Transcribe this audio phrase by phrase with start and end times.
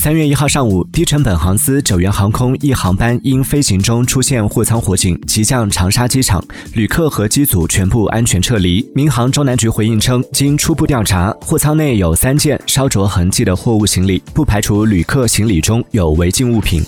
[0.00, 6.42] 三月一号上午，低成本航司九元航空一航班因飞行中出现货舱火警，急降长沙机场，
[6.72, 8.82] 旅客和机组全部安全撤离。
[8.94, 16.82] 民航中南局回应称，经初步调查，货舱内有三件烧灼痕迹的货物行李，不排除旅客行李中有违禁物品。